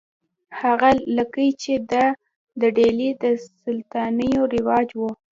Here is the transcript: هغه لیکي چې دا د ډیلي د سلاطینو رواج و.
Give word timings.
هغه 0.61 0.89
لیکي 1.15 1.47
چې 1.61 1.73
دا 1.91 2.05
د 2.61 2.63
ډیلي 2.77 3.09
د 3.21 3.23
سلاطینو 3.61 4.41
رواج 4.53 4.87
و. 4.99 5.01